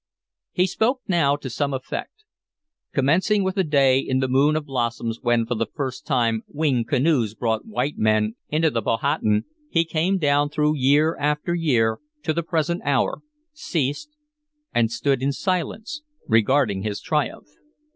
He 0.51 0.65
spoke 0.65 1.01
now 1.07 1.35
to 1.35 1.47
some 1.47 1.75
effect. 1.75 2.23
Commencing 2.91 3.43
with 3.43 3.55
a 3.57 3.63
day 3.63 3.99
in 3.99 4.17
the 4.17 4.27
moon 4.27 4.55
of 4.55 4.65
blossoms 4.65 5.19
when 5.21 5.45
for 5.45 5.53
the 5.53 5.67
first 5.67 6.07
time 6.07 6.41
winged 6.47 6.87
canoes 6.87 7.35
brought 7.35 7.67
white 7.67 7.99
men 7.99 8.33
into 8.49 8.71
the 8.71 8.81
Powhatan, 8.81 9.45
he 9.69 9.85
came 9.85 10.17
down 10.17 10.49
through 10.49 10.75
year 10.75 11.15
after 11.19 11.53
year 11.53 11.99
to 12.23 12.33
the 12.33 12.41
present 12.41 12.81
hour, 12.83 13.19
ceased, 13.53 14.09
and 14.73 14.91
stood 14.91 15.21
in 15.21 15.31
silence, 15.31 16.01
regarding 16.27 16.81
his 16.81 16.99
triumph. 16.99 17.49